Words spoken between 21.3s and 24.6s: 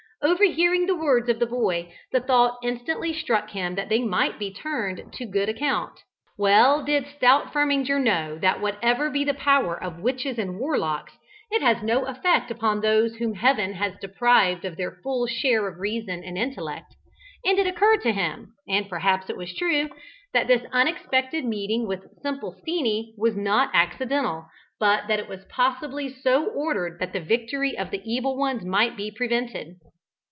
meeting with "Simple Steenie" was not accidental,